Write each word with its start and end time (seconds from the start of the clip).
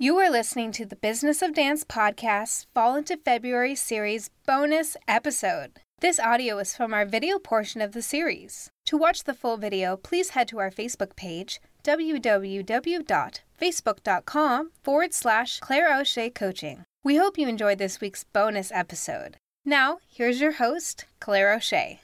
You 0.00 0.16
are 0.18 0.30
listening 0.30 0.70
to 0.72 0.84
the 0.86 0.94
Business 0.94 1.42
of 1.42 1.54
Dance 1.54 1.82
podcast 1.82 2.66
Fall 2.72 2.94
into 2.94 3.16
February 3.16 3.74
series 3.74 4.30
bonus 4.46 4.96
episode. 5.08 5.80
This 5.98 6.20
audio 6.20 6.58
is 6.58 6.76
from 6.76 6.94
our 6.94 7.04
video 7.04 7.40
portion 7.40 7.80
of 7.80 7.90
the 7.90 8.00
series. 8.00 8.70
To 8.86 8.96
watch 8.96 9.24
the 9.24 9.34
full 9.34 9.56
video, 9.56 9.96
please 9.96 10.30
head 10.30 10.46
to 10.48 10.60
our 10.60 10.70
Facebook 10.70 11.16
page, 11.16 11.58
www.facebook.com 11.82 14.70
forward 14.84 15.12
slash 15.12 15.58
Claire 15.58 15.98
O'Shea 15.98 16.30
Coaching. 16.30 16.84
We 17.02 17.16
hope 17.16 17.36
you 17.36 17.48
enjoyed 17.48 17.78
this 17.78 18.00
week's 18.00 18.22
bonus 18.22 18.70
episode. 18.70 19.36
Now, 19.64 19.98
here's 20.08 20.40
your 20.40 20.52
host, 20.52 21.06
Claire 21.18 21.52
O'Shea. 21.52 21.98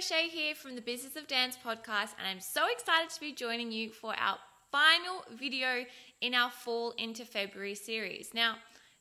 O'Shea 0.00 0.28
here 0.28 0.54
from 0.54 0.76
the 0.76 0.80
Business 0.80 1.14
of 1.14 1.26
Dance 1.26 1.58
podcast, 1.62 2.14
and 2.18 2.26
I'm 2.26 2.40
so 2.40 2.62
excited 2.72 3.10
to 3.10 3.20
be 3.20 3.34
joining 3.34 3.70
you 3.70 3.90
for 3.90 4.14
our 4.18 4.38
final 4.72 5.26
video 5.38 5.84
in 6.22 6.32
our 6.32 6.50
Fall 6.50 6.92
into 6.92 7.26
February 7.26 7.74
series. 7.74 8.30
Now, 8.32 8.54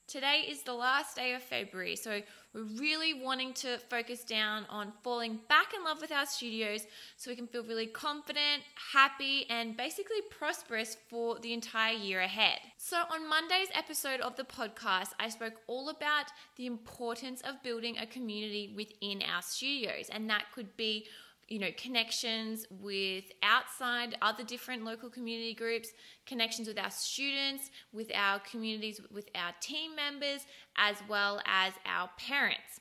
today 0.08 0.44
is 0.50 0.64
the 0.64 0.74
last 0.74 1.16
day 1.16 1.34
of 1.34 1.42
February, 1.42 1.96
so 1.96 2.22
we're 2.54 2.64
really 2.80 3.14
wanting 3.14 3.54
to 3.54 3.78
focus 3.90 4.24
down 4.24 4.66
on 4.70 4.92
falling 5.04 5.40
back 5.48 5.74
in 5.76 5.84
love 5.84 6.02
with 6.02 6.12
our 6.12 6.26
studios 6.26 6.88
so 7.16 7.30
we 7.30 7.36
can 7.36 7.48
feel 7.48 7.64
really 7.64 7.86
confident, 7.86 8.64
happy, 8.94 9.46
and 9.50 9.78
basically 9.78 10.22
prosperous 10.32 10.98
for 11.10 11.38
the 11.40 11.54
entire 11.54 11.94
year 11.94 12.22
ahead. 12.22 12.60
So, 12.78 12.98
on 13.12 13.30
Monday's 13.30 13.70
episode 13.76 14.20
of 14.22 14.36
the 14.36 14.44
podcast, 14.44 15.10
I 15.20 15.30
spoke 15.30 15.62
all 15.68 15.90
about 15.90 16.32
the 16.56 16.66
importance 16.66 17.42
of 17.42 17.62
building 17.62 17.98
a 17.98 18.08
community 18.08 18.74
within 18.76 19.22
our 19.22 19.44
studios, 19.44 20.10
and 20.12 20.30
that 20.30 20.46
could 20.54 20.76
be 20.76 21.06
you 21.50 21.60
know, 21.60 21.70
connections 21.78 22.66
with 22.70 23.26
outside 23.44 24.16
other 24.22 24.44
different 24.44 24.86
local 24.86 25.10
community 25.10 25.54
groups, 25.54 25.90
connections 26.26 26.68
with 26.68 26.78
our 26.78 26.92
students, 26.92 27.72
with 27.92 28.12
our 28.14 28.40
communities, 28.40 29.02
with 29.12 29.28
our 29.36 29.52
team 29.60 29.96
members, 29.96 30.46
as 30.78 30.96
well 31.10 31.42
as 31.46 31.74
our 31.86 32.10
parents. 32.18 32.80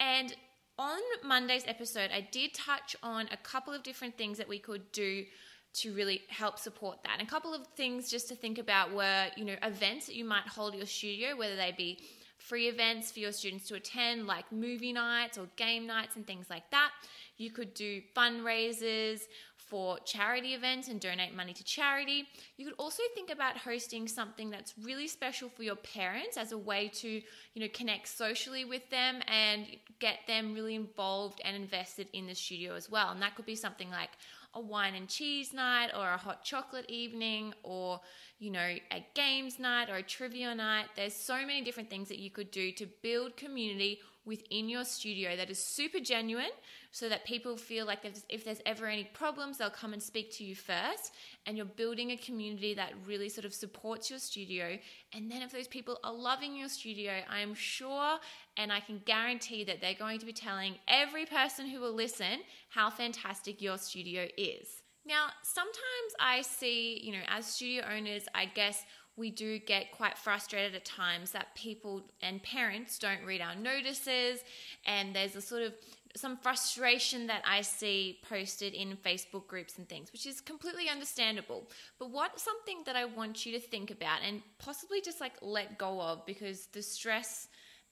And 0.00 0.34
on 0.76 0.98
Monday's 1.24 1.64
episode, 1.66 2.10
I 2.12 2.26
did 2.32 2.52
touch 2.52 2.96
on 3.02 3.28
a 3.30 3.36
couple 3.36 3.72
of 3.72 3.82
different 3.82 4.18
things 4.18 4.38
that 4.38 4.48
we 4.48 4.58
could 4.58 4.90
do 4.92 5.24
to 5.72 5.94
really 5.94 6.22
help 6.28 6.58
support 6.58 6.98
that. 7.04 7.18
And 7.18 7.28
a 7.28 7.30
couple 7.30 7.54
of 7.54 7.66
things 7.76 8.10
just 8.10 8.28
to 8.28 8.34
think 8.34 8.58
about 8.58 8.92
were, 8.92 9.26
you 9.36 9.44
know, 9.44 9.56
events 9.62 10.06
that 10.06 10.16
you 10.16 10.24
might 10.24 10.48
hold 10.48 10.74
your 10.74 10.86
studio, 10.86 11.36
whether 11.36 11.54
they 11.54 11.72
be 11.76 12.00
free 12.40 12.68
events 12.68 13.12
for 13.12 13.20
your 13.20 13.32
students 13.32 13.68
to 13.68 13.74
attend, 13.74 14.26
like 14.26 14.50
movie 14.50 14.92
nights 14.92 15.38
or 15.38 15.46
game 15.56 15.86
nights 15.86 16.16
and 16.16 16.26
things 16.26 16.46
like 16.48 16.68
that. 16.70 16.90
You 17.36 17.50
could 17.50 17.74
do 17.74 18.02
fundraisers 18.16 19.22
for 19.70 19.98
charity 20.00 20.54
events 20.54 20.88
and 20.88 21.00
donate 21.00 21.32
money 21.32 21.52
to 21.52 21.62
charity. 21.62 22.26
You 22.56 22.64
could 22.64 22.74
also 22.76 23.04
think 23.14 23.30
about 23.30 23.56
hosting 23.56 24.08
something 24.08 24.50
that's 24.50 24.74
really 24.82 25.06
special 25.06 25.48
for 25.48 25.62
your 25.62 25.76
parents 25.76 26.36
as 26.36 26.50
a 26.50 26.58
way 26.58 26.88
to, 26.94 27.08
you 27.08 27.22
know, 27.62 27.68
connect 27.72 28.08
socially 28.08 28.64
with 28.64 28.90
them 28.90 29.22
and 29.28 29.66
get 30.00 30.18
them 30.26 30.54
really 30.54 30.74
involved 30.74 31.40
and 31.44 31.54
invested 31.54 32.08
in 32.12 32.26
the 32.26 32.34
studio 32.34 32.74
as 32.74 32.90
well. 32.90 33.10
And 33.10 33.22
that 33.22 33.36
could 33.36 33.46
be 33.46 33.54
something 33.54 33.90
like 33.90 34.10
a 34.54 34.60
wine 34.60 34.94
and 34.94 35.08
cheese 35.08 35.52
night 35.52 35.90
or 35.96 36.10
a 36.10 36.16
hot 36.16 36.44
chocolate 36.44 36.86
evening 36.88 37.54
or 37.62 38.00
you 38.38 38.50
know 38.50 38.74
a 38.90 39.06
games 39.14 39.58
night 39.58 39.88
or 39.88 39.96
a 39.96 40.02
trivia 40.02 40.54
night. 40.54 40.86
There's 40.96 41.14
so 41.14 41.36
many 41.36 41.62
different 41.62 41.90
things 41.90 42.08
that 42.08 42.18
you 42.18 42.30
could 42.30 42.50
do 42.50 42.72
to 42.72 42.86
build 43.02 43.36
community 43.36 44.00
within 44.24 44.68
your 44.68 44.84
studio 44.84 45.36
that 45.36 45.50
is 45.50 45.64
super 45.64 46.00
genuine 46.00 46.50
so 46.92 47.08
that 47.08 47.24
people 47.24 47.56
feel 47.56 47.86
like 47.86 48.00
if 48.28 48.44
there's 48.44 48.60
ever 48.66 48.86
any 48.86 49.04
problems, 49.04 49.58
they'll 49.58 49.70
come 49.70 49.92
and 49.92 50.02
speak 50.02 50.32
to 50.32 50.44
you 50.44 50.56
first. 50.56 51.12
And 51.46 51.56
you're 51.56 51.66
building 51.66 52.10
a 52.10 52.16
community 52.16 52.74
that 52.74 52.92
really 53.06 53.28
sort 53.28 53.44
of 53.44 53.54
supports 53.54 54.10
your 54.10 54.18
studio. 54.18 54.76
And 55.14 55.30
then 55.30 55.42
if 55.42 55.52
those 55.52 55.68
people 55.68 55.98
are 56.02 56.12
loving 56.12 56.56
your 56.56 56.68
studio, 56.68 57.20
I 57.30 57.40
am 57.40 57.54
sure 57.54 58.18
and 58.56 58.72
I 58.72 58.80
can 58.80 59.00
guarantee 59.04 59.64
that 59.64 59.80
they're 59.80 59.94
going 59.94 60.18
to 60.18 60.26
be 60.26 60.32
telling 60.32 60.74
every 60.88 61.26
person 61.26 61.68
who 61.68 61.80
will 61.80 61.94
listen 61.94 62.40
how 62.70 62.90
fantastic 62.90 63.62
your 63.62 63.78
studio 63.78 64.26
is. 64.36 64.66
Now, 65.06 65.28
sometimes 65.42 66.14
I 66.20 66.42
see, 66.42 67.00
you 67.02 67.12
know, 67.12 67.22
as 67.28 67.46
studio 67.46 67.84
owners, 67.90 68.24
I 68.34 68.46
guess 68.46 68.84
we 69.16 69.30
do 69.30 69.58
get 69.58 69.92
quite 69.92 70.16
frustrated 70.16 70.74
at 70.74 70.84
times 70.84 71.32
that 71.32 71.54
people 71.54 72.10
and 72.22 72.42
parents 72.42 72.98
don't 72.98 73.24
read 73.24 73.40
our 73.40 73.54
notices, 73.54 74.40
and 74.86 75.14
there's 75.14 75.36
a 75.36 75.42
sort 75.42 75.62
of 75.62 75.74
some 76.16 76.36
frustration 76.36 77.26
that 77.28 77.42
I 77.46 77.60
see 77.60 78.18
posted 78.28 78.74
in 78.74 78.96
Facebook 78.96 79.46
groups 79.46 79.78
and 79.78 79.88
things, 79.88 80.12
which 80.12 80.26
is 80.26 80.40
completely 80.40 80.88
understandable. 80.88 81.68
But 81.98 82.10
what 82.10 82.40
something 82.40 82.82
that 82.86 82.96
I 82.96 83.04
want 83.04 83.46
you 83.46 83.52
to 83.52 83.60
think 83.60 83.90
about 83.90 84.20
and 84.26 84.42
possibly 84.58 85.00
just 85.00 85.20
like 85.20 85.34
let 85.40 85.78
go 85.78 86.00
of 86.00 86.26
because 86.26 86.66
the 86.66 86.82
stress 86.82 87.48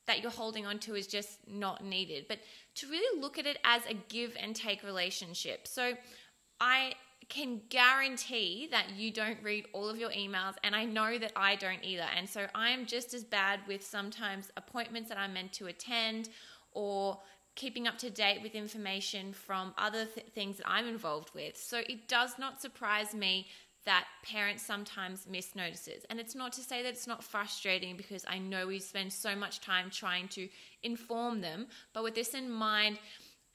that 0.07 0.23
you're 0.23 0.33
holding 0.33 0.67
on 0.67 0.79
to 0.81 0.95
is 0.95 1.07
just 1.07 1.39
not 1.47 1.85
needed. 1.85 2.27
But 2.29 2.39
to 2.77 2.89
really 2.89 3.21
look 3.21 3.39
at 3.39 3.47
it 3.47 3.59
as 3.65 3.83
a 3.89 3.95
give 4.09 4.37
and 4.41 4.57
take 4.57 4.83
relationship. 4.83 5.69
So 5.69 5.93
I 6.61 6.95
can 7.29 7.61
guarantee 7.69 8.69
that 8.71 8.87
you 8.97 9.13
don't 9.13 9.39
read 9.43 9.67
all 9.75 9.89
of 9.89 9.99
your 9.99 10.11
emails, 10.11 10.55
and 10.65 10.75
I 10.75 10.87
know 10.87 11.19
that 11.19 11.33
I 11.37 11.57
don't 11.57 11.85
either. 11.85 12.07
And 12.17 12.29
so 12.29 12.47
I 12.55 12.71
am 12.71 12.87
just 12.87 13.13
as 13.13 13.23
bad 13.23 13.61
with 13.69 13.85
sometimes 13.85 14.51
appointments 14.57 15.11
that 15.11 15.19
I'm 15.19 15.35
meant 15.35 15.53
to 15.55 15.67
attend 15.67 16.31
or 16.73 17.19
keeping 17.59 17.89
up 17.89 17.99
to 17.99 18.09
date 18.09 18.41
with 18.41 18.55
information 18.55 19.33
from 19.33 19.75
other 19.77 20.05
th- 20.05 20.29
things 20.33 20.59
that 20.59 20.69
I'm 20.69 20.87
involved 20.87 21.35
with. 21.35 21.57
So 21.57 21.79
it 21.89 22.07
does 22.07 22.39
not 22.39 22.63
surprise 22.63 23.15
me 23.15 23.49
that 23.85 24.05
parents 24.23 24.63
sometimes 24.63 25.27
miss 25.29 25.57
notices. 25.57 26.05
And 26.09 26.21
it's 26.21 26.37
not 26.37 26.53
to 26.53 26.61
say 26.61 26.85
that 26.85 26.91
it's 26.91 27.09
not 27.09 27.25
frustrating 27.25 27.97
because 27.97 28.25
I 28.29 28.39
know 28.39 28.69
we 28.69 28.79
spend 28.79 29.13
so 29.13 29.35
much 29.35 29.61
time 29.61 29.91
trying 29.91 30.29
to 30.29 30.49
inform 30.85 31.41
them. 31.41 31.67
But 31.95 32.05
with 32.05 32.15
this 32.15 32.33
in 32.35 32.49
mind, 32.49 32.99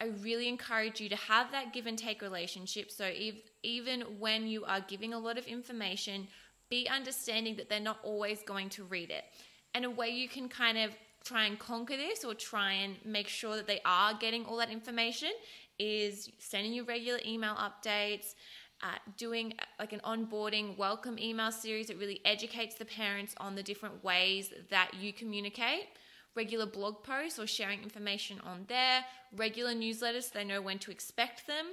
I 0.02 0.08
really 0.22 0.50
encourage 0.50 1.00
you 1.00 1.08
to 1.08 1.16
have 1.16 1.52
that 1.52 1.72
give 1.72 1.88
and 1.88 1.97
take 1.97 2.22
relationship. 2.22 2.91
So 2.91 3.06
if, 3.06 3.35
even 3.64 4.02
when 4.20 4.47
you 4.47 4.66
are 4.66 4.81
giving 4.81 5.14
a 5.14 5.20
lot 5.20 5.38
of 5.38 5.46
information, 5.46 6.28
be 6.70 6.90
understanding 6.90 7.56
that 7.56 7.70
they're 7.70 7.80
not 7.80 8.00
always 8.03 8.41
going 8.44 8.68
to 8.72 8.84
read 8.84 9.12
it. 9.12 9.24
And 9.74 9.85
a 9.85 9.90
way 9.90 10.09
you 10.09 10.28
can 10.28 10.50
kind 10.50 10.78
of 10.78 10.91
try 11.23 11.45
and 11.45 11.57
conquer 11.57 11.95
this 11.95 12.23
or 12.23 12.34
try 12.34 12.73
and 12.73 12.95
make 13.06 13.28
sure 13.28 13.56
that 13.56 13.67
they 13.67 13.79
are 13.85 14.13
getting 14.13 14.45
all 14.45 14.57
that 14.57 14.69
information 14.69 15.29
is 15.79 16.29
sending 16.38 16.73
you 16.73 16.84
regular 16.84 17.19
email 17.25 17.56
updates, 17.56 18.35
uh, 18.81 18.95
doing 19.17 19.53
uh, 19.59 19.63
like 19.79 19.94
an 19.94 20.01
onboarding 20.03 20.78
welcome 20.78 21.17
email 21.17 21.51
series 21.51 21.88
that 21.88 21.97
really 21.97 22.19
educates 22.25 22.75
the 22.75 22.85
parents 22.85 23.34
on 23.38 23.56
the 23.56 23.63
different 23.63 24.03
ways 24.03 24.53
that 24.69 24.91
you 25.00 25.13
communicate. 25.13 25.88
Regular 26.35 26.66
blog 26.66 27.03
posts 27.03 27.40
or 27.40 27.47
sharing 27.47 27.81
information 27.84 28.41
on 28.44 28.66
there, 28.67 29.05
regular 29.35 29.73
newsletters 29.73 30.23
so 30.23 30.31
they 30.34 30.44
know 30.44 30.61
when 30.61 30.79
to 30.79 30.91
expect 30.91 31.45
them, 31.45 31.67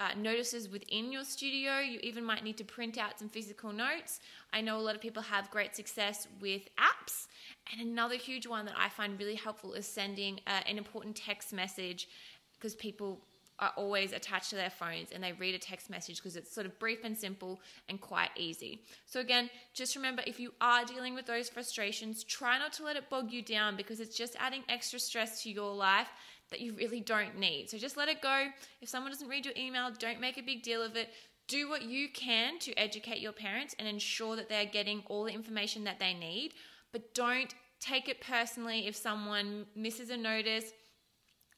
uh, 0.00 0.08
notices 0.16 0.68
within 0.68 1.12
your 1.12 1.24
studio. 1.24 1.78
You 1.78 2.00
even 2.02 2.24
might 2.24 2.42
need 2.42 2.56
to 2.56 2.64
print 2.64 2.96
out 2.96 3.18
some 3.18 3.28
physical 3.28 3.72
notes. 3.72 4.20
I 4.52 4.62
know 4.62 4.78
a 4.78 4.80
lot 4.80 4.94
of 4.94 5.00
people 5.00 5.22
have 5.22 5.50
great 5.50 5.76
success 5.76 6.26
with 6.40 6.62
apps 6.78 7.26
and 7.72 7.80
another 7.80 8.16
huge 8.16 8.46
one 8.46 8.64
that 8.66 8.74
I 8.76 8.88
find 8.88 9.18
really 9.18 9.34
helpful 9.34 9.74
is 9.74 9.86
sending 9.86 10.40
uh, 10.46 10.60
an 10.66 10.78
important 10.78 11.16
text 11.16 11.52
message 11.52 12.08
because 12.54 12.74
people 12.74 13.20
are 13.60 13.72
always 13.76 14.12
attached 14.12 14.50
to 14.50 14.56
their 14.56 14.70
phones 14.70 15.10
and 15.10 15.22
they 15.22 15.32
read 15.32 15.54
a 15.54 15.58
text 15.58 15.90
message 15.90 16.16
because 16.16 16.36
it's 16.36 16.52
sort 16.52 16.66
of 16.66 16.78
brief 16.78 17.00
and 17.02 17.16
simple 17.16 17.60
and 17.88 18.00
quite 18.00 18.30
easy. 18.36 18.82
So, 19.06 19.20
again, 19.20 19.50
just 19.74 19.96
remember 19.96 20.22
if 20.26 20.38
you 20.38 20.52
are 20.60 20.84
dealing 20.84 21.14
with 21.14 21.26
those 21.26 21.48
frustrations, 21.48 22.22
try 22.22 22.58
not 22.58 22.72
to 22.74 22.84
let 22.84 22.96
it 22.96 23.10
bog 23.10 23.32
you 23.32 23.42
down 23.42 23.76
because 23.76 23.98
it's 24.00 24.16
just 24.16 24.36
adding 24.38 24.62
extra 24.68 25.00
stress 25.00 25.42
to 25.42 25.50
your 25.50 25.74
life 25.74 26.08
that 26.50 26.60
you 26.60 26.72
really 26.74 27.00
don't 27.00 27.36
need. 27.36 27.68
So, 27.68 27.78
just 27.78 27.96
let 27.96 28.08
it 28.08 28.22
go. 28.22 28.46
If 28.80 28.88
someone 28.88 29.10
doesn't 29.10 29.28
read 29.28 29.44
your 29.44 29.54
email, 29.56 29.90
don't 29.98 30.20
make 30.20 30.38
a 30.38 30.42
big 30.42 30.62
deal 30.62 30.82
of 30.82 30.96
it. 30.96 31.10
Do 31.48 31.68
what 31.68 31.82
you 31.82 32.08
can 32.10 32.58
to 32.60 32.74
educate 32.74 33.20
your 33.20 33.32
parents 33.32 33.74
and 33.78 33.88
ensure 33.88 34.36
that 34.36 34.48
they're 34.48 34.66
getting 34.66 35.02
all 35.06 35.24
the 35.24 35.32
information 35.32 35.82
that 35.84 35.98
they 35.98 36.14
need 36.14 36.52
but 36.92 37.14
don't 37.14 37.54
take 37.80 38.08
it 38.08 38.20
personally 38.20 38.86
if 38.86 38.96
someone 38.96 39.66
misses 39.74 40.10
a 40.10 40.16
notice 40.16 40.72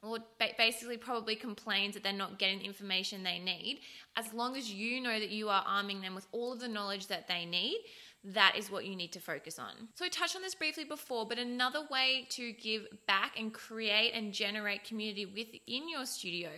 or 0.03 0.19
basically 0.57 0.97
probably 0.97 1.37
complains 1.37 1.95
that 1.95 2.03
they're 2.03 2.13
not 2.13 2.39
getting 2.39 2.61
the 2.61 2.65
information 2.65 3.23
they 3.23 3.39
need. 3.39 3.81
As 4.17 4.33
long 4.33 4.57
as 4.57 4.73
you 4.73 5.01
know 5.01 5.19
that 5.21 5.31
you 5.31 5.49
are 5.49 5.63
arming 5.67 6.01
them 6.01 6.15
with 6.15 6.27
all 6.33 6.53
of 6.53 6.61
the 6.61 6.69
knowledge 6.69 7.09
that 7.09 7.29
they 7.29 7.45
need, 7.45 7.77
that 8.25 8.55
is 8.57 8.71
what 8.71 8.85
you 8.85 8.97
need 8.97 9.13
to 9.13 9.21
focus 9.21 9.59
on. 9.59 9.73
So, 9.95 10.05
I 10.05 10.09
touched 10.09 10.37
on 10.37 10.43
this 10.43 10.55
briefly 10.55 10.85
before, 10.85 11.27
but 11.27 11.39
another 11.39 11.87
way 11.91 12.27
to 12.31 12.53
give 12.53 12.87
back 13.07 13.39
and 13.39 13.53
create 13.53 14.13
and 14.13 14.33
generate 14.33 14.85
community 14.85 15.25
within 15.25 15.89
your 15.89 16.05
studio 16.05 16.51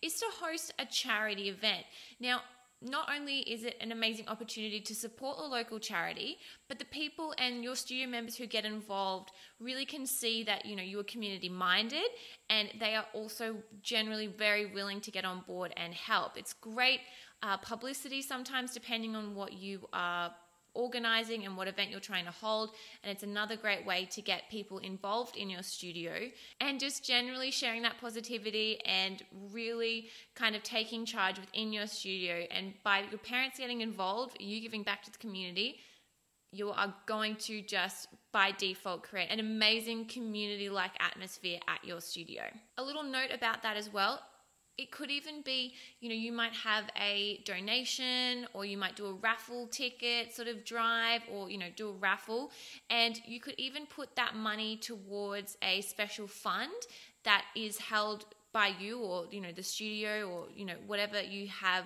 is 0.00 0.14
to 0.20 0.26
host 0.40 0.72
a 0.78 0.86
charity 0.86 1.50
event. 1.50 1.84
Now, 2.18 2.40
not 2.82 3.08
only 3.14 3.38
is 3.40 3.64
it 3.64 3.76
an 3.80 3.92
amazing 3.92 4.28
opportunity 4.28 4.80
to 4.80 4.94
support 4.94 5.38
a 5.38 5.42
local 5.44 5.78
charity, 5.78 6.38
but 6.68 6.78
the 6.78 6.84
people 6.86 7.34
and 7.38 7.62
your 7.62 7.76
studio 7.76 8.06
members 8.06 8.36
who 8.36 8.46
get 8.46 8.64
involved 8.64 9.30
really 9.60 9.84
can 9.84 10.06
see 10.06 10.42
that 10.44 10.66
you 10.66 10.76
know 10.76 10.82
you 10.82 10.98
are 10.98 11.04
community 11.04 11.48
minded 11.48 12.08
and 12.50 12.68
they 12.80 12.94
are 12.94 13.06
also 13.12 13.56
generally 13.82 14.26
very 14.26 14.66
willing 14.66 15.00
to 15.00 15.10
get 15.10 15.24
on 15.24 15.42
board 15.46 15.72
and 15.76 15.94
help. 15.94 16.36
It's 16.36 16.52
great 16.52 17.00
uh, 17.42 17.56
publicity 17.56 18.22
sometimes 18.22 18.72
depending 18.72 19.16
on 19.16 19.34
what 19.34 19.52
you 19.52 19.88
are 19.92 20.32
organizing 20.74 21.44
and 21.44 21.56
what 21.56 21.68
event 21.68 21.90
you're 21.90 22.00
trying 22.00 22.24
to 22.24 22.30
hold. 22.30 22.70
And 23.02 23.12
it's 23.12 23.22
another 23.22 23.56
great 23.56 23.84
way 23.86 24.06
to 24.12 24.22
get 24.22 24.50
people 24.50 24.78
involved 24.78 25.36
in 25.36 25.50
your 25.50 25.62
studio 25.62 26.12
and 26.60 26.80
just 26.80 27.04
generally 27.04 27.50
sharing 27.50 27.82
that 27.82 28.00
positivity 28.00 28.80
and 28.84 29.22
really 29.52 30.08
kind 30.34 30.56
of 30.56 30.62
taking 30.62 31.04
charge 31.04 31.38
within 31.38 31.72
your 31.72 31.86
studio. 31.86 32.46
And 32.50 32.74
by 32.82 33.04
your 33.10 33.18
parents 33.18 33.58
getting 33.58 33.80
involved, 33.80 34.36
you 34.40 34.60
giving 34.60 34.82
back 34.82 35.02
to 35.04 35.12
the 35.12 35.18
community. 35.18 35.80
You 36.54 36.70
are 36.70 36.94
going 37.06 37.36
to 37.36 37.62
just 37.62 38.08
by 38.30 38.52
default 38.52 39.04
create 39.04 39.30
an 39.30 39.40
amazing 39.40 40.04
community 40.04 40.68
like 40.68 40.90
atmosphere 41.00 41.58
at 41.66 41.82
your 41.82 42.00
studio. 42.00 42.42
A 42.76 42.82
little 42.82 43.02
note 43.02 43.30
about 43.32 43.62
that 43.62 43.78
as 43.78 43.90
well 43.90 44.20
it 44.78 44.90
could 44.90 45.10
even 45.10 45.42
be, 45.42 45.74
you 46.00 46.08
know, 46.08 46.14
you 46.14 46.32
might 46.32 46.52
have 46.52 46.84
a 46.98 47.40
donation 47.44 48.46
or 48.54 48.64
you 48.64 48.78
might 48.78 48.96
do 48.96 49.06
a 49.06 49.12
raffle 49.12 49.66
ticket 49.66 50.34
sort 50.34 50.48
of 50.48 50.64
drive 50.64 51.22
or, 51.30 51.50
you 51.50 51.58
know, 51.58 51.66
do 51.76 51.90
a 51.90 51.92
raffle. 51.92 52.50
And 52.88 53.20
you 53.26 53.38
could 53.38 53.54
even 53.58 53.86
put 53.86 54.16
that 54.16 54.34
money 54.34 54.76
towards 54.76 55.56
a 55.62 55.82
special 55.82 56.26
fund 56.26 56.72
that 57.24 57.44
is 57.54 57.78
held 57.78 58.24
by 58.52 58.72
you 58.78 58.98
or, 59.00 59.26
you 59.30 59.40
know, 59.40 59.52
the 59.52 59.62
studio 59.62 60.28
or, 60.28 60.46
you 60.54 60.64
know, 60.64 60.76
whatever 60.86 61.20
you 61.20 61.48
have 61.48 61.84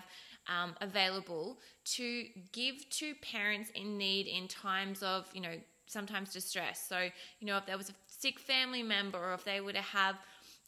um, 0.49 0.75
available 0.81 1.59
to 1.85 2.27
give 2.53 2.89
to 2.91 3.15
parents 3.17 3.71
in 3.75 3.99
need 3.99 4.27
in 4.27 4.47
times 4.47 5.03
of, 5.03 5.29
you 5.35 5.41
know, 5.41 5.55
sometimes 5.87 6.33
distress. 6.33 6.85
So, 6.89 7.09
you 7.41 7.47
know, 7.47 7.57
if 7.57 7.67
there 7.67 7.77
was 7.77 7.91
a 7.91 7.95
sick 8.07 8.39
family 8.39 8.83
member 8.83 9.19
or 9.19 9.35
if 9.35 9.45
they 9.45 9.61
were 9.61 9.73
to 9.73 9.81
have, 9.81 10.17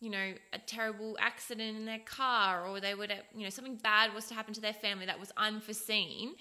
you 0.00 0.10
know, 0.10 0.34
a 0.52 0.58
terrible 0.58 1.16
accident 1.20 1.76
in 1.76 1.84
their 1.84 1.98
car 1.98 2.66
or 2.66 2.80
they 2.80 2.94
would, 2.94 3.12
you 3.34 3.42
know, 3.42 3.50
something 3.50 3.76
bad 3.76 4.14
was 4.14 4.26
to 4.26 4.34
happen 4.34 4.54
to 4.54 4.60
their 4.60 4.72
family 4.72 5.06
that 5.06 5.18
was 5.18 5.32
unforeseen, 5.36 6.34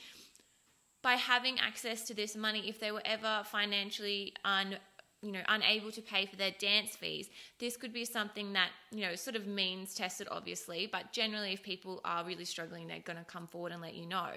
by 1.01 1.13
having 1.13 1.59
access 1.59 2.03
to 2.03 2.13
this 2.13 2.35
money, 2.35 2.67
if 2.67 2.79
they 2.79 2.91
were 2.91 3.01
ever 3.05 3.41
financially 3.45 4.33
un, 4.43 4.77
you 5.21 5.31
know, 5.31 5.41
unable 5.47 5.91
to 5.91 6.01
pay 6.01 6.25
for 6.25 6.35
their 6.35 6.51
dance 6.59 6.95
fees, 6.95 7.29
this 7.59 7.77
could 7.77 7.93
be 7.93 8.05
something 8.05 8.53
that, 8.53 8.69
you 8.91 9.01
know, 9.01 9.15
sort 9.15 9.35
of 9.35 9.47
means 9.47 9.93
tested, 9.93 10.27
obviously, 10.29 10.87
but 10.91 11.11
generally, 11.11 11.53
if 11.53 11.63
people 11.63 12.01
are 12.03 12.25
really 12.25 12.45
struggling, 12.45 12.87
they're 12.87 12.99
going 12.99 13.17
to 13.17 13.25
come 13.25 13.47
forward 13.47 13.71
and 13.71 13.81
let 13.81 13.93
you 13.95 14.05
know. 14.05 14.29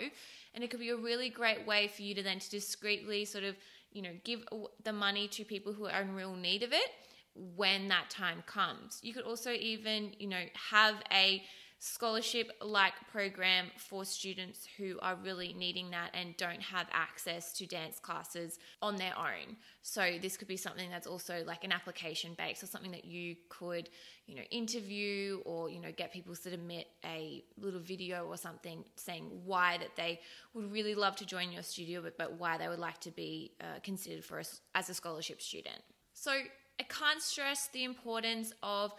And 0.55 0.63
it 0.63 0.71
could 0.71 0.81
be 0.81 0.91
a 0.91 0.97
really 0.97 1.29
great 1.29 1.67
way 1.67 1.89
for 1.89 2.03
you 2.03 2.15
to 2.15 2.23
then 2.23 2.39
to 2.39 2.51
discreetly 2.51 3.25
sort 3.25 3.45
of, 3.45 3.57
you 3.93 4.03
know, 4.03 4.13
give 4.25 4.45
the 4.85 4.93
money 4.93 5.29
to 5.29 5.45
people 5.45 5.73
who 5.73 5.87
are 5.87 6.03
in 6.03 6.15
real 6.15 6.35
need 6.35 6.63
of 6.63 6.73
it 6.73 6.91
when 7.35 7.89
that 7.89 8.11
time 8.11 8.43
comes. 8.47 9.01
You 9.03 9.15
could 9.15 9.25
also 9.25 9.51
even, 9.53 10.13
you 10.19 10.29
know, 10.29 10.45
have 10.71 10.97
a 11.13 11.43
scholarship 11.83 12.53
like 12.61 12.93
program 13.11 13.71
for 13.79 14.05
students 14.05 14.69
who 14.77 14.99
are 15.01 15.17
really 15.25 15.55
needing 15.55 15.91
that 15.91 16.11
and 16.13 16.37
don't 16.37 16.61
have 16.61 16.87
access 16.93 17.55
to 17.55 17.67
dance 17.67 17.99
classes 17.99 18.59
on 18.83 18.97
their 18.97 19.17
own. 19.17 19.57
So 19.81 20.19
this 20.21 20.37
could 20.37 20.47
be 20.47 20.59
something 20.59 20.91
that's 20.91 21.07
also 21.07 21.43
like 21.47 21.65
an 21.65 21.73
application 21.73 22.35
based 22.37 22.63
or 22.63 22.67
something 22.67 22.91
that 22.91 23.07
you 23.07 23.35
could, 23.49 23.89
you 24.27 24.37
know, 24.37 24.43
interview 24.51 25.41
or, 25.47 25.71
you 25.71 25.81
know, 25.81 25.91
get 25.91 26.13
people 26.13 26.35
to 26.35 26.41
submit 26.51 26.87
a 27.03 27.43
little 27.57 27.81
video 27.81 28.27
or 28.27 28.37
something 28.37 28.85
saying 28.97 29.31
why 29.47 29.79
that 29.79 29.97
they 29.97 30.21
would 30.53 30.71
really 30.71 30.95
love 30.95 31.17
to 31.17 31.25
join 31.25 31.51
your 31.51 31.63
studio 31.63 32.03
but, 32.03 32.19
but 32.19 32.39
why 32.39 32.59
they 32.59 32.69
would 32.69 32.79
like 32.79 33.01
to 33.01 33.11
be 33.11 33.53
uh, 33.63 33.81
considered 33.83 34.23
for 34.23 34.39
a, 34.39 34.45
as 34.75 34.91
a 34.91 34.95
scholarship 34.95 35.41
student. 35.41 35.81
So 36.13 36.33
I 36.81 36.85
can't 36.85 37.21
stress 37.21 37.69
the 37.75 37.85
importance 37.85 38.55
of 38.63 38.95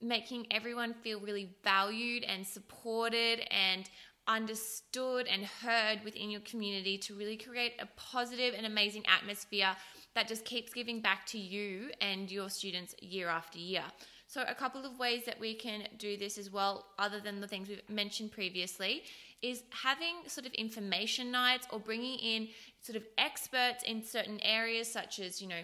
making 0.00 0.46
everyone 0.52 0.94
feel 0.94 1.18
really 1.18 1.56
valued 1.64 2.22
and 2.22 2.46
supported 2.46 3.40
and 3.50 3.90
understood 4.28 5.26
and 5.26 5.44
heard 5.44 6.04
within 6.04 6.30
your 6.30 6.42
community 6.42 6.98
to 6.98 7.16
really 7.16 7.36
create 7.36 7.72
a 7.80 7.88
positive 7.96 8.54
and 8.56 8.64
amazing 8.64 9.02
atmosphere 9.08 9.74
that 10.14 10.28
just 10.28 10.44
keeps 10.44 10.72
giving 10.72 11.00
back 11.00 11.26
to 11.26 11.38
you 11.38 11.90
and 12.00 12.30
your 12.30 12.48
students 12.48 12.94
year 13.00 13.28
after 13.28 13.58
year. 13.58 13.82
So, 14.28 14.44
a 14.46 14.54
couple 14.54 14.84
of 14.84 14.96
ways 14.96 15.24
that 15.26 15.40
we 15.40 15.54
can 15.54 15.88
do 15.98 16.16
this 16.16 16.38
as 16.38 16.48
well, 16.48 16.86
other 16.96 17.18
than 17.18 17.40
the 17.40 17.48
things 17.48 17.68
we've 17.68 17.82
mentioned 17.88 18.30
previously, 18.30 19.02
is 19.42 19.64
having 19.70 20.14
sort 20.28 20.46
of 20.46 20.52
information 20.52 21.32
nights 21.32 21.66
or 21.72 21.80
bringing 21.80 22.18
in 22.20 22.48
sort 22.82 22.96
of 22.96 23.02
experts 23.18 23.82
in 23.82 24.04
certain 24.04 24.38
areas, 24.42 24.92
such 24.92 25.18
as, 25.18 25.42
you 25.42 25.48
know, 25.48 25.62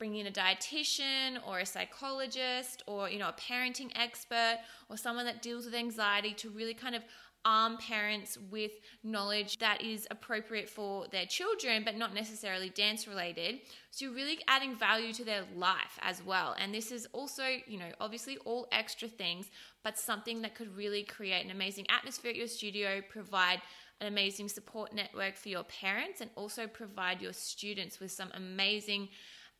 bringing 0.00 0.20
in 0.20 0.26
a 0.26 0.30
dietitian 0.30 1.36
or 1.46 1.58
a 1.58 1.66
psychologist 1.66 2.82
or 2.86 3.10
you 3.10 3.18
know 3.18 3.28
a 3.28 3.34
parenting 3.34 3.90
expert 3.94 4.58
or 4.88 4.96
someone 4.96 5.26
that 5.26 5.42
deals 5.42 5.66
with 5.66 5.74
anxiety 5.74 6.32
to 6.32 6.48
really 6.48 6.72
kind 6.72 6.94
of 6.94 7.02
arm 7.44 7.76
parents 7.76 8.38
with 8.50 8.72
knowledge 9.04 9.58
that 9.58 9.82
is 9.82 10.06
appropriate 10.10 10.68
for 10.68 11.06
their 11.12 11.26
children 11.26 11.82
but 11.84 11.96
not 11.96 12.14
necessarily 12.14 12.70
dance 12.70 13.06
related. 13.06 13.60
So 13.90 14.06
you're 14.06 14.14
really 14.14 14.38
adding 14.48 14.74
value 14.74 15.12
to 15.14 15.24
their 15.24 15.44
life 15.54 15.98
as 16.00 16.22
well. 16.22 16.54
And 16.58 16.74
this 16.74 16.90
is 16.90 17.06
also 17.12 17.44
you 17.66 17.78
know 17.78 17.92
obviously 18.00 18.38
all 18.46 18.68
extra 18.72 19.06
things 19.06 19.50
but 19.84 19.98
something 19.98 20.40
that 20.42 20.54
could 20.54 20.74
really 20.74 21.02
create 21.02 21.44
an 21.44 21.50
amazing 21.50 21.86
atmosphere 21.90 22.30
at 22.30 22.36
your 22.36 22.46
studio 22.46 23.02
provide 23.06 23.60
an 24.00 24.06
amazing 24.06 24.48
support 24.48 24.94
network 24.94 25.36
for 25.36 25.50
your 25.50 25.64
parents 25.64 26.22
and 26.22 26.30
also 26.36 26.66
provide 26.66 27.20
your 27.20 27.34
students 27.34 28.00
with 28.00 28.10
some 28.10 28.30
amazing 28.34 29.10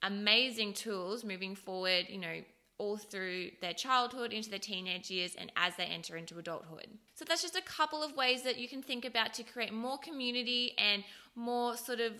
amazing 0.02 0.73
tools 0.73 1.25
moving 1.25 1.55
forward, 1.55 2.06
you 2.08 2.19
know, 2.19 2.43
all 2.79 2.97
through 2.97 3.50
their 3.61 3.75
childhood 3.75 4.32
into 4.32 4.49
their 4.49 4.58
teenage 4.58 5.11
years 5.11 5.37
and 5.38 5.52
as 5.55 5.76
they 5.76 5.85
enter 5.85 6.17
into 6.17 6.38
adulthood. 6.38 6.87
So 7.14 7.26
that's 7.29 7.43
just 7.43 7.55
a 7.55 7.62
couple 7.62 8.02
of 8.02 8.17
ways 8.17 8.43
that 8.44 8.56
you 8.56 8.69
can 8.69 8.82
think 8.82 9.05
about 9.05 9.35
to 9.35 9.43
create 9.43 9.73
more 9.73 9.99
community 9.99 10.75
and 10.79 11.05
more 11.35 11.76
sort 11.76 12.00
of 12.00 12.12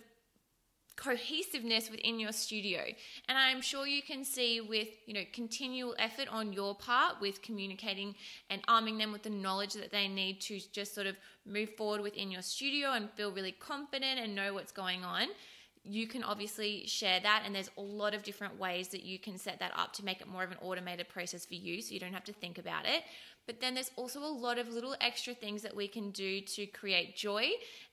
cohesiveness 0.95 1.89
within 1.89 2.19
your 2.19 2.31
studio. 2.31 2.81
And 3.27 3.37
I'm 3.37 3.61
sure 3.61 3.87
you 3.87 4.03
can 4.03 4.23
see 4.23 4.61
with, 4.61 4.89
you 5.07 5.15
know, 5.15 5.23
continual 5.33 5.95
effort 5.97 6.27
on 6.29 6.53
your 6.53 6.75
part 6.75 7.19
with 7.19 7.41
communicating 7.41 8.13
and 8.51 8.61
arming 8.67 8.99
them 8.99 9.11
with 9.11 9.23
the 9.23 9.31
knowledge 9.31 9.73
that 9.73 9.91
they 9.91 10.07
need 10.07 10.41
to 10.41 10.59
just 10.71 10.93
sort 10.93 11.07
of 11.07 11.15
move 11.43 11.75
forward 11.75 12.01
within 12.01 12.29
your 12.29 12.43
studio 12.43 12.91
and 12.91 13.09
feel 13.11 13.31
really 13.31 13.53
confident 13.53 14.19
and 14.19 14.35
know 14.35 14.53
what's 14.53 14.71
going 14.71 15.03
on 15.03 15.27
you 15.83 16.07
can 16.07 16.23
obviously 16.23 16.85
share 16.85 17.19
that 17.19 17.41
and 17.45 17.55
there's 17.55 17.71
a 17.77 17.81
lot 17.81 18.13
of 18.13 18.21
different 18.21 18.59
ways 18.59 18.89
that 18.89 19.03
you 19.03 19.17
can 19.17 19.37
set 19.37 19.59
that 19.59 19.71
up 19.75 19.93
to 19.93 20.05
make 20.05 20.21
it 20.21 20.27
more 20.27 20.43
of 20.43 20.51
an 20.51 20.57
automated 20.61 21.09
process 21.09 21.45
for 21.45 21.55
you 21.55 21.81
so 21.81 21.93
you 21.93 21.99
don't 21.99 22.13
have 22.13 22.23
to 22.23 22.33
think 22.33 22.59
about 22.59 22.85
it. 22.85 23.03
But 23.47 23.59
then 23.59 23.73
there's 23.73 23.89
also 23.95 24.19
a 24.19 24.29
lot 24.29 24.59
of 24.59 24.69
little 24.69 24.95
extra 25.01 25.33
things 25.33 25.63
that 25.63 25.75
we 25.75 25.87
can 25.87 26.11
do 26.11 26.41
to 26.41 26.67
create 26.67 27.15
joy 27.15 27.49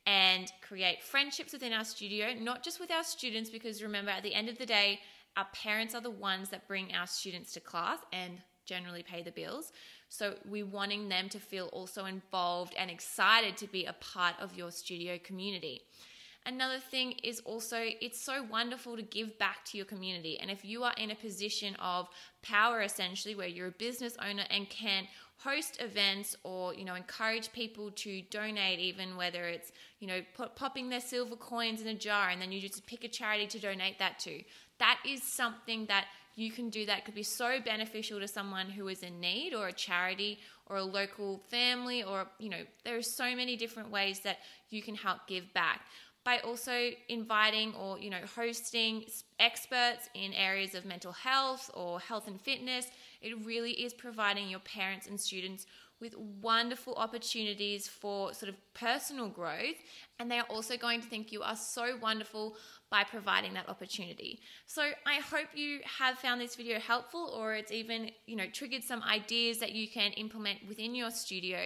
and 0.07 0.53
create 0.61 1.03
friendships 1.03 1.53
within 1.53 1.73
our 1.73 1.85
studio 1.85 2.35
not 2.39 2.63
just 2.63 2.79
with 2.79 2.91
our 2.91 3.05
students 3.05 3.49
because 3.49 3.83
remember 3.83 4.11
at 4.11 4.23
the 4.23 4.35
end 4.35 4.51
of 4.51 4.59
the 4.59 4.67
day 4.67 5.01
our 5.37 5.47
parents 5.55 5.95
are 5.95 6.01
the 6.03 6.11
ones 6.11 6.51
that 6.51 6.69
bring 6.69 6.93
our 6.95 7.07
students 7.07 7.53
to 7.53 7.61
class 7.61 7.99
and 8.13 8.39
generally 8.67 9.03
pay 9.03 9.23
the 9.23 9.31
bills. 9.31 9.73
So 10.11 10.35
we're 10.45 10.67
wanting 10.67 11.09
them 11.09 11.31
to 11.31 11.39
feel 11.39 11.67
also 11.67 12.05
involved 12.05 12.75
and 12.77 12.91
excited 12.91 13.57
to 13.59 13.67
be 13.67 13.87
a 13.87 13.95
part 13.95 14.35
of 14.41 14.57
your 14.57 14.71
studio 14.71 15.19
community 15.23 15.83
Another 16.49 16.79
thing 16.79 17.13
is 17.23 17.41
also 17.41 17.77
it's 18.01 18.19
so 18.19 18.43
wonderful 18.43 18.97
to 18.97 19.03
give 19.03 19.39
back 19.39 19.67
to 19.67 19.77
your 19.77 19.85
community. 19.85 20.39
And 20.41 20.51
if 20.51 20.65
you 20.65 20.83
are 20.83 20.95
in 20.97 21.11
a 21.11 21.15
position 21.15 21.77
of 21.79 22.09
power 22.41 22.81
essentially 22.81 23.35
where 23.35 23.47
you're 23.47 23.67
a 23.67 23.73
business 23.73 24.17
owner 24.27 24.45
and 24.49 24.67
can 24.71 25.07
host 25.37 25.77
events 25.83 26.37
or 26.45 26.73
you 26.75 26.87
know 26.87 26.95
encourage 26.95 27.53
people 27.53 27.91
to 27.91 28.23
donate 28.31 28.79
even 28.79 29.17
whether 29.19 29.45
it's 29.45 29.73
you 30.01 30.09
know 30.09 30.23
put, 30.35 30.57
popping 30.57 30.89
their 30.89 31.01
silver 31.01 31.37
coins 31.37 31.83
in 31.83 31.87
a 31.87 31.95
jar 31.95 32.31
and 32.31 32.41
then 32.41 32.51
you 32.51 32.61
just 32.61 32.85
pick 32.87 33.05
a 33.05 33.09
charity 33.09 33.47
to 33.47 33.59
donate 33.61 33.99
that 33.99 34.19
to 34.19 34.43
that 34.79 34.99
is 35.07 35.23
something 35.23 35.87
that 35.87 36.07
you 36.35 36.51
can 36.51 36.71
do 36.71 36.87
that 36.87 37.05
could 37.05 37.15
be 37.15 37.23
so 37.23 37.59
beneficial 37.65 38.19
to 38.19 38.27
someone 38.27 38.71
who 38.71 38.89
is 38.89 39.03
in 39.03 39.21
need 39.21 39.55
or 39.55 39.69
a 39.69 39.73
charity 39.73 40.39
or 40.67 40.77
a 40.77 40.83
local 40.83 41.41
family 41.51 42.03
or 42.03 42.27
you 42.41 42.49
know 42.49 42.63
there 42.85 42.97
are 42.97 43.03
so 43.03 43.37
many 43.37 43.57
different 43.57 43.91
ways 43.93 44.21
that 44.21 44.39
you 44.71 44.83
can 44.83 44.97
help 44.97 45.19
give 45.29 45.53
back 45.53 45.83
by 46.25 46.39
also 46.41 46.91
inviting 47.09 47.75
or 47.75 47.99
you 47.99 48.11
know 48.11 48.21
hosting 48.37 49.05
experts 49.39 50.09
in 50.15 50.33
areas 50.35 50.75
of 50.75 50.85
mental 50.85 51.13
health 51.13 51.71
or 51.75 52.01
health 52.01 52.27
and 52.27 52.41
fitness 52.41 52.89
it 53.21 53.35
really 53.45 53.73
is 53.73 53.93
providing 53.95 54.49
your 54.49 54.61
parents 54.61 55.07
and 55.07 55.21
students 55.21 55.67
with 56.01 56.15
wonderful 56.17 56.95
opportunities 56.95 57.89
for 57.89 58.33
sort 58.33 58.49
of 58.49 58.57
personal 58.75 59.29
growth 59.29 59.75
and 60.19 60.31
they 60.31 60.39
are 60.39 60.47
also 60.49 60.77
going 60.77 61.01
to 61.01 61.09
think 61.09 61.33
you 61.33 61.43
are 61.43 61.57
so 61.57 61.97
wonderful 62.01 62.57
by 62.91 63.05
providing 63.05 63.55
that 63.55 63.69
opportunity. 63.69 64.41
So 64.67 64.83
I 65.07 65.17
hope 65.17 65.49
you 65.55 65.81
have 65.99 66.19
found 66.19 66.41
this 66.41 66.57
video 66.57 66.79
helpful 66.79 67.33
or 67.37 67.55
it's 67.55 67.73
even, 67.73 68.11
you 68.27 68.37
know, 68.37 68.47
triggered 68.47 68.85
some 68.85 69.03
ideas 69.03 69.59
that 69.59 69.73
you 69.73 69.89
can 69.89 70.13
implement 70.13 70.61
within 70.69 70.95
your 70.95 71.11
studio 71.11 71.59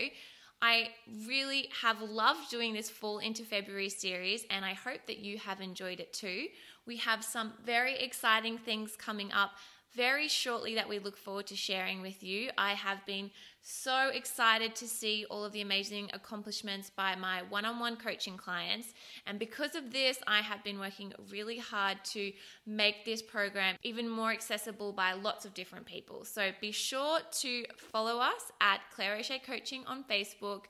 I 0.63 0.91
really 1.27 1.69
have 1.83 2.01
loved 2.01 2.49
doing 2.49 2.73
this 2.73 2.89
fall 2.89 3.19
into 3.19 3.43
February 3.43 3.89
series, 3.89 4.47
and 4.49 4.65
I 4.65 4.75
hope 4.75 5.01
that 5.09 5.19
you 5.19 5.37
have 5.39 5.61
enjoyed 5.61 5.99
it 5.99 6.13
too. 6.13 6.47
We 6.87 6.99
have 6.99 7.25
some 7.25 7.55
very 7.67 7.99
exciting 7.99 8.59
things 8.59 8.95
coming 8.97 9.33
up 9.33 9.51
very 9.97 10.29
shortly 10.29 10.77
that 10.77 10.89
we 10.89 11.01
look 11.01 11.17
forward 11.17 11.49
to 11.49 11.57
sharing 11.57 12.01
with 12.01 12.23
you. 12.23 12.51
I 12.57 12.75
have 12.75 13.05
been 13.07 13.33
so 13.63 14.11
excited 14.13 14.75
to 14.77 14.89
see 14.89 15.25
all 15.31 15.45
of 15.45 15.53
the 15.53 15.61
amazing 15.61 16.11
accomplishments 16.13 16.91
by 16.91 17.15
my 17.15 17.43
one 17.49 17.65
on 17.65 17.79
one 17.79 17.97
coaching 17.97 18.37
clients. 18.37 18.93
And 19.27 19.39
because 19.39 19.77
of 19.77 19.93
this, 19.93 20.19
I 20.27 20.41
have 20.41 20.65
been 20.65 20.81
working 20.81 21.13
really 21.31 21.59
hard 21.59 21.99
to 22.07 22.33
make 22.67 23.05
this 23.05 23.23
program 23.23 23.77
even 23.83 24.09
more 24.09 24.33
accessible 24.33 24.93
by 24.93 25.13
lots 25.13 25.45
of 25.45 25.55
different 25.55 25.87
people. 25.87 26.25
So 26.25 26.51
be 26.61 26.73
sure 26.73 27.21
to 27.41 27.65
follow 27.79 28.19
us 28.19 28.51
at 28.61 28.81
Claire 28.95 29.17
O'Shea 29.17 29.39
Coaching 29.39 29.85
on 29.87 30.05
Facebook. 30.05 30.65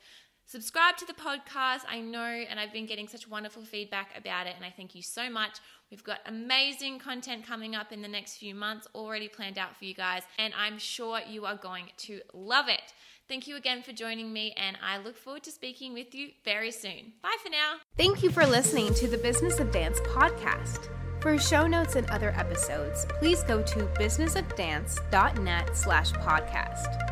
Subscribe 0.53 0.99
to 0.99 1.07
the 1.07 1.15
podcast. 1.15 1.81
I 1.89 2.01
know, 2.01 2.21
and 2.21 2.61
I've 2.61 2.75
been 2.75 2.85
getting 2.85 3.09
such 3.09 3.27
wonderful 3.27 3.63
feedback 3.63 4.11
about 4.19 4.47
it, 4.47 4.53
and 4.55 4.67
I 4.67 4.69
thank 4.69 4.95
you 4.95 5.01
so 5.01 5.31
much. 5.31 5.61
We've 5.91 6.05
got 6.05 6.19
amazing 6.27 6.99
content 6.99 7.47
coming 7.47 7.75
up 7.75 7.91
in 7.91 8.03
the 8.03 8.09
next 8.09 8.37
few 8.37 8.55
months 8.55 8.87
already 8.95 9.29
planned 9.29 9.57
out 9.57 9.75
for 9.75 9.87
you 9.87 9.95
guys, 9.95 10.25
and 10.39 10.53
I'm 10.55 10.77
sure 10.77 11.21
you 11.27 11.47
are 11.47 11.57
going 11.57 11.87
to 12.01 12.21
love 12.35 12.69
it. 12.69 12.93
Thank 13.29 13.49
you 13.49 13.57
again 13.57 13.83
for 13.83 13.93
joining 13.93 14.31
me, 14.31 14.53
and 14.59 14.77
I 14.87 14.99
look 14.99 15.17
forward 15.17 15.43
to 15.45 15.51
speaking 15.51 15.95
with 15.95 16.15
you 16.15 16.33
very 16.45 16.71
soon. 16.71 17.15
Bye 17.23 17.39
for 17.43 17.49
now. 17.49 17.77
Thank 17.97 18.23
you 18.23 18.31
for 18.31 18.45
listening 18.45 18.93
to 18.93 19.09
the 19.09 19.17
Business 19.17 19.59
of 19.59 19.73
Dance 19.73 20.01
podcast. 20.01 20.91
For 21.23 21.39
show 21.39 21.67
notes 21.67 21.97
and 21.97 22.07
other 22.11 22.35
episodes, 22.37 23.07
please 23.21 23.43
go 23.45 23.63
to 23.63 23.87
businessofdance.net 23.99 25.77
slash 25.79 26.13
podcast. 26.13 27.12